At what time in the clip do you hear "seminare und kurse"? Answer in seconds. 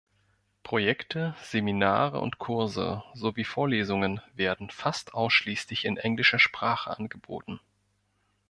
1.43-3.03